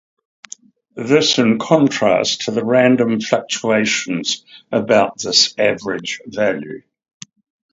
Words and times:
This 0.95 1.33
is 1.33 1.37
in 1.37 1.59
contrast 1.59 2.41
to 2.45 2.51
the 2.51 2.65
random 2.65 3.19
fluctuations 3.21 4.43
about 4.71 5.19
this 5.21 5.53
average 5.59 6.19
value. 6.25 6.81